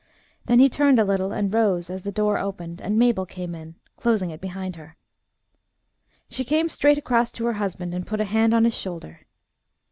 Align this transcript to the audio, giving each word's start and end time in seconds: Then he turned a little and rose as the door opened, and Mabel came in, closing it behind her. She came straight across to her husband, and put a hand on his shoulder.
Then 0.45 0.57
he 0.57 0.67
turned 0.67 0.97
a 0.97 1.03
little 1.05 1.31
and 1.31 1.53
rose 1.53 1.91
as 1.91 2.01
the 2.01 2.11
door 2.11 2.39
opened, 2.39 2.81
and 2.81 2.97
Mabel 2.97 3.23
came 3.27 3.53
in, 3.53 3.75
closing 3.97 4.31
it 4.31 4.41
behind 4.41 4.75
her. 4.75 4.97
She 6.27 6.43
came 6.43 6.69
straight 6.69 6.97
across 6.97 7.31
to 7.33 7.45
her 7.45 7.53
husband, 7.53 7.93
and 7.93 8.07
put 8.07 8.19
a 8.19 8.23
hand 8.25 8.51
on 8.51 8.63
his 8.63 8.75
shoulder. 8.75 9.27